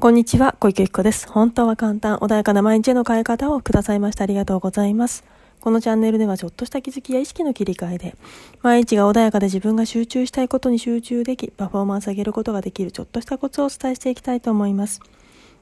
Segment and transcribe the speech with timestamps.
[0.00, 1.28] こんにちは、小池由紀子です。
[1.30, 5.24] 本当は簡単、穏やかな毎日への変え方をくださいましてありがとうございます。
[5.60, 8.16] このチャンネルではちょっとした気づきや意識の切り替えで、
[8.62, 15.02] 毎日が穏やかで自分が集中したいことに集中でき、パフォーマンス上げることができるちょっとしたコツをお伝えしていきたいと思います。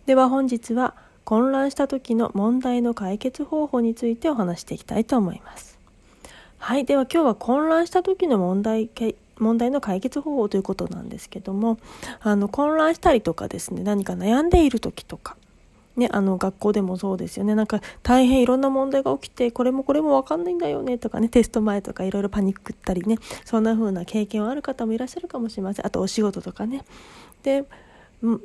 [0.07, 0.95] では本日は、
[1.25, 5.81] 混乱した時の問題の解決方法についてお話していきたいと思います。
[6.59, 8.87] はい、では今日は混乱した時の問題
[9.39, 11.79] 問題の解決方法ということなんですけども
[12.21, 15.37] あの混乱したりとかですね何か悩んでいる時とか
[15.97, 17.57] ね、あの学校でもそうですよね。
[17.57, 25.87] なんか大変いろんな問題が起きてこれもこれも分かんないんだよねとかねテスト前とかいろいろパニックったりねそんな風な経験はある方もいらっしゃるかもしれません。
[25.87, 26.85] あとお仕事とかね。
[27.43, 27.65] で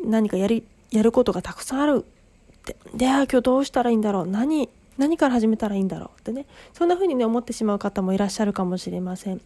[0.03, 2.03] 何かやりやることがたくさんある。
[2.03, 4.25] ってであ今日どうしたらいいんだろう。
[4.27, 4.67] 何
[4.97, 6.47] 何から始めたらいいんだろうってね。
[6.73, 9.41] そんな風にね思ってしまう方もいらっしゃるかもしれません。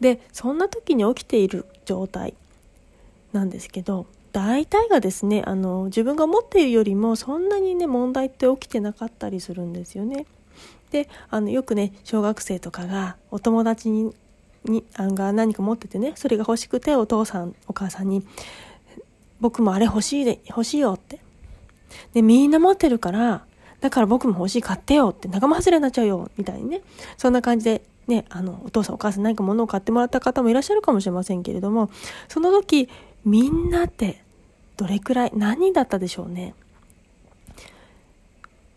[0.00, 2.34] でそんな時に起きている状態
[3.32, 10.26] なんですけど大体がですねあの自分が思っているよりもそんなにね問題って起きてなかったりするんですよね。
[10.90, 14.14] であのよくね小学生とかがお友達に
[14.64, 18.24] にあが何か持っててねそれが欲しくてお父さんお母さんに
[19.40, 21.18] 「僕もあれ欲しいで欲しいよ」って
[22.12, 23.44] でみんな持ってるから
[23.82, 26.80] だから僕も欲しい買ってよって仲間外れになっちゃうよみたいにね
[27.18, 31.90] そんな感じでね、あの、お父さんお母さん何か物を買ってもらった方もいらっしゃるかもしれませんけれども、
[32.28, 32.88] その時、
[33.24, 34.22] みんなって
[34.76, 36.54] どれくらい、何人だったでしょうね。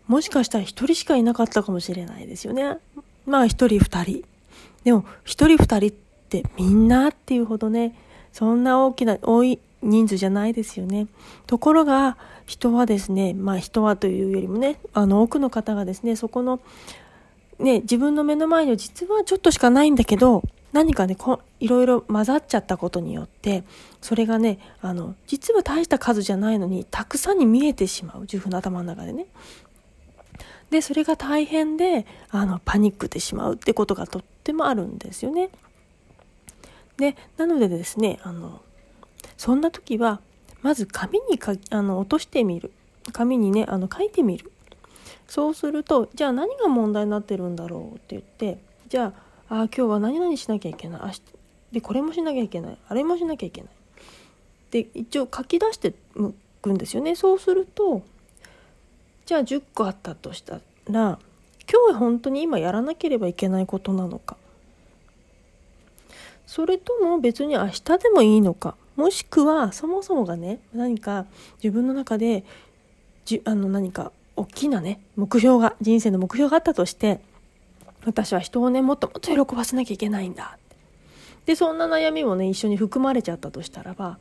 [0.06, 2.78] もしかしたら一人しかいなかったかもしれないですよね。
[3.26, 4.24] まあ一人二人。
[4.84, 7.94] でも一人二人ってみんなっていうほどね、
[8.32, 11.06] そんな大きな、多い人数じゃないですよね。
[11.46, 16.60] ところが人はですね、まあ人はというよりもね、あの多くの方がですね、そこの
[17.58, 20.42] ね、自分の目の前には実はちょっとしかないんだけど、
[20.76, 23.64] 何かねこいろいろ混ざっちゃったことによって
[24.02, 29.26] それがねあの実は大した数じゃないのにたくさんに見えてしまう自分の頭の中でね。
[30.68, 35.48] でそれが大変であのパニックってしまうってことがとってもあるんですよね。
[36.98, 38.60] でなのでですねあの
[39.36, 40.20] そんな時は
[40.62, 42.72] まず紙にかあの落としてみる。
[43.12, 44.50] 紙にねあの書いてみる。
[45.28, 48.58] そうするとじゃあ何が問題になってるんだろうって言って
[48.88, 49.12] じゃ
[49.48, 51.00] ああ今日は何々しなきゃいけない。
[51.02, 51.22] 明日
[51.72, 52.78] でこれもしなきゃいけない。
[52.88, 53.70] あれもしなきゃいけない。
[54.70, 57.14] で一応書き出してむくんですよね。
[57.14, 58.02] そうすると
[59.26, 61.18] じゃあ10個あったとしたら
[61.70, 64.36] 今日本当に今やらなければいけないことなのか。
[66.46, 68.76] それとも別に明日でもいいのか。
[68.96, 71.26] もしくはそもそもがね何か
[71.62, 72.44] 自分の中で
[73.24, 77.20] じあの何か大きなね、目標が、人生の目標があったとして、
[78.04, 80.58] 私は人をね、もっともっと喜ばせなきゃいけないんだ。
[81.46, 84.18] で、そんな悩みもね、一緒に含まれちゃったとしたらば、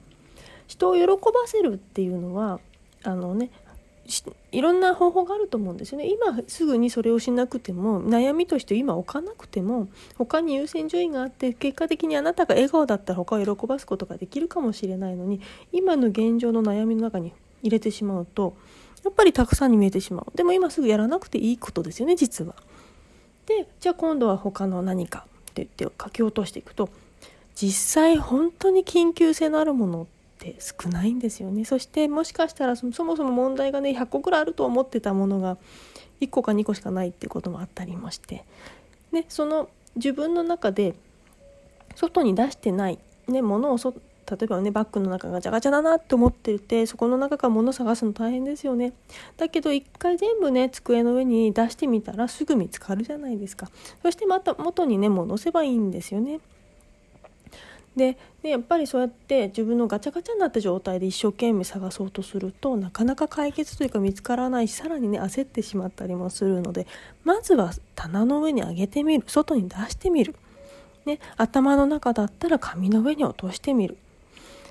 [0.67, 1.15] 人を喜ば
[1.45, 2.59] せるっていうのは、
[3.03, 3.51] あのね、
[4.51, 6.07] いろんな方法があると思うんですよね。
[6.07, 17.33] 今すぐにそれをしなくても、悩みとして今置かなくても、他に優先順位があって、結果的にあなたが笑顔だったら他を喜ばすことができるかもしれないのに、今の現状の悩みの中に
[17.63, 18.55] 入れてしまうと、
[19.05, 22.55] やっぱりたくさんに見えてしまうでも今すぐやらなくていいことですよね実は。
[23.45, 26.89] でじゃあ今度は他の何かって言って書き落としていくと
[27.53, 30.05] 実際本当に緊急性のあるものっ
[30.45, 31.65] て少ないんですよね。
[31.65, 35.57] そしてもしかしたらそもそも問題がね100個くらいあると思ってたものが
[36.21, 38.45] 1個か2個しかないっていうこともあったりもして。
[39.11, 40.93] でその自分の中で
[41.95, 48.93] 外に出してない、ね、ものを例えばねバッグの中がガチャガチャだなって思っててそこの中から物探すの大変ですよね。
[49.37, 53.69] だけど一回全部ね机の上に出してみたらすぐ見つかるじゃないですか。
[54.01, 56.39] そしてまた元にね戻せばいいんですよね。
[57.95, 66.87] ででやっぱりそうやって自分のガチャガチャになった状態で一生懸命探そうとするとなかなか解決というか見つからないしさらにね焦ってしまったりもするので
[67.23, 69.23] まずは棚の上に上げてみる。
[69.27, 70.35] 外に出してみる、
[71.05, 73.97] ね、頭の中だったら紙の上に落としてみる。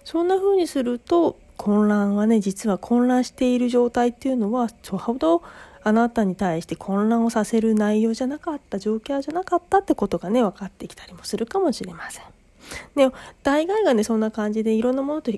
[0.05, 5.43] そんな風にすると混乱はね実は混乱している状態っていうのはそほど
[5.83, 12.25] あなたに対して混乱をさせる内容じゃなかった状況じゃなかったってことがね分かってきたりもするかもしれません。
[12.95, 13.09] で
[13.43, 15.33] 大概がねそんな感じでいろんなものと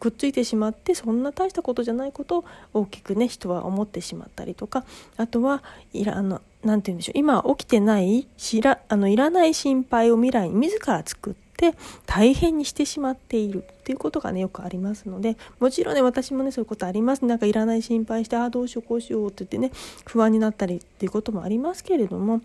[0.00, 4.84] くっついてしまってそんな大したことじゃないことを大きくね人は思ってしまったりとか
[5.16, 5.62] あとは
[5.92, 11.74] いらあのなて言うんでしょう今起きてないしらあのいらない心配を未来に自ら作って
[12.06, 17.24] 大変にしてしまっているっていうことがねよくありますのでもちろんね私もねそういうことあります。
[17.24, 19.70] なんかいらない心配してああどうしようこうしようって言ってね
[20.06, 22.40] 不安になったりっていうこともありますけれども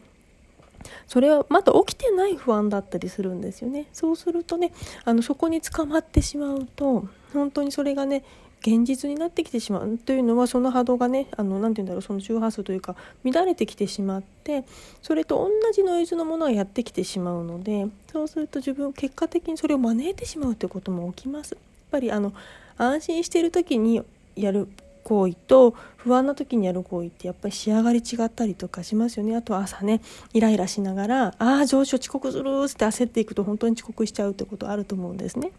[1.07, 4.71] それはまだ起きてない不安だったりするんですよねそうするとね
[5.05, 8.23] あのそこに捕まってしまうと本当にそれがね
[8.61, 14.65] 現実になってきてしまうというのはその波動がねあのなて言うんだろうその周波数というか乱れてきてしまって
[15.01, 21.53] それと同じノイズのものがやってきてしまうのでそうすると自分結果的にそれを招いてしまうということも起きます。
[21.53, 21.61] やっ
[21.91, 22.33] ぱりあの
[22.77, 24.03] 安心している時に
[24.35, 24.67] やる
[25.03, 30.01] 行為と不安な時にやる行為ってやっぱり仕上がり違ったりとかしますよねあと朝ね
[30.33, 35.51] イライラしながら「ああ上司遅刻する」って焦っていくと本当に遅刻しちゃうってことあると思うんですね。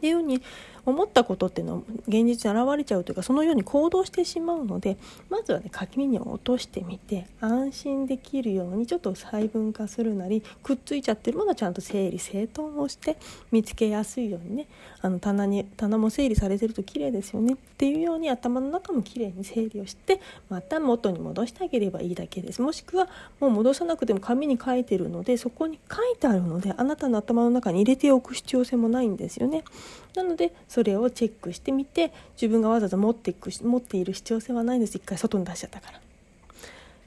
[0.00, 0.40] っていうように
[0.86, 4.96] 思ったことっていうのは現実に現れちゃうというかそのように行動してしまうので
[5.28, 13.18] まずはね紙に落としてみて安心できるようにちょっと細分化するなりくっついちゃってるものはちゃんと整理整頓をして
[13.52, 14.66] 見つけやすいようにね
[15.02, 22.60] あの棚に棚も整理されてると綺麗ですよねっていうように頭の中も綺麗に整理をしてまた元に戻してあげればいいだけです。
[22.60, 23.08] もしくは
[23.38, 29.64] もう戻さなくても紙に書いてるのでそこに書いてあるのであなたの頭の中に入れておく必要性もないんですよね。
[30.14, 34.96] なのでそれをチェックしてみて自分がわざわざ持っていく持っている必要性はないんです。
[34.96, 36.00] 一回外に出しちゃったから。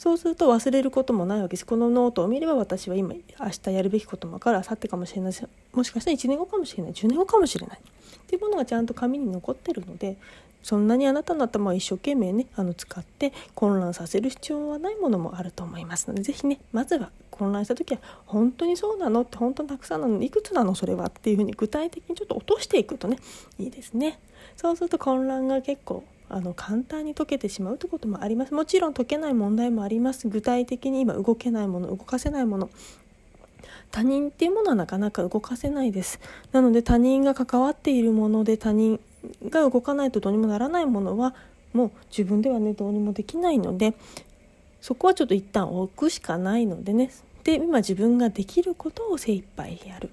[0.04, 1.66] そうすると忘れることもないわけです。
[1.66, 4.58] このノートを見れば私は今明日やるべきことも分かる。
[4.58, 5.42] 明後日かもしれないし
[5.72, 6.92] もしかしたら1年後かもしれない。
[6.92, 7.80] 10年後かもしれない。
[7.80, 7.82] っ
[8.28, 10.18] ていうものがちゃんと紙に残ってるので
[10.62, 19.22] そんなにあなたの頭を一生懸命ねあの使って混乱させる必要はないものもあると思いますので是非ねまずは混乱した時は本当にそうなの？
[19.22, 20.22] って本当にたくさんなの？
[20.22, 20.76] いくつなの？
[20.76, 21.06] それは？
[21.06, 23.20] っていうふうに具体的にちょっと落としていくとね
[23.58, 24.20] いいですね。
[24.58, 26.04] そうすると混乱が結構
[26.34, 28.54] あの簡単に解けてしまうということもあります。
[28.54, 30.28] もちろん解けない問題もあります。
[30.28, 32.70] 具体的に今動けないもの動かせないもの。
[33.92, 36.20] 他人っていうものはなかなか動かせないです。
[36.52, 39.00] なので他人が関わっているもので他人
[39.50, 41.36] が動かないとどうにもならないものは
[41.74, 43.94] もう自分ではねどうにもできないので
[44.82, 47.12] そこはちょっと一旦置くしかないのでね。
[47.44, 50.10] で今自分ができることを精一杯やる。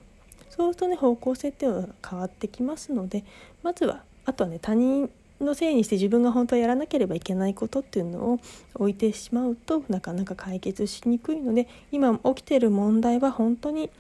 [0.51, 3.25] そうするとね方向性っていうのは変わってきますので
[3.63, 5.09] まずはあとはね他人
[5.45, 8.41] のせいにして自分が本当はやらなければいけないことっていうのを
[8.75, 13.91] 置いてしまうとなかなか解決しにくいので今起きている問題は本当に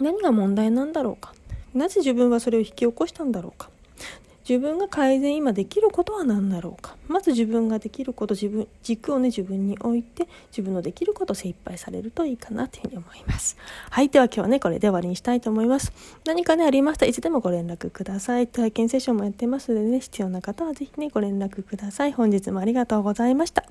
[0.00, 1.34] 何が問題なんだろうか。
[1.74, 3.70] なぜ自分はそれを引き起こしたんだろうか。
[4.48, 6.94] 自分が改善今できることは何だろうか。
[7.08, 13.56] まず自分ができること自分軸をね自分に置いて自分のできることを精一杯されるといいかなというふうに思います。
[13.90, 15.92] はいでは今日はねこれで終わりにしたいと思います。
[16.24, 18.46] 何かねありましたいつでもご連絡ください。
[18.46, 22.12] 体験セッションもやってますのでね必要な方は是非ねご連絡ください。
[22.12, 23.64] 本日もありがとうございました。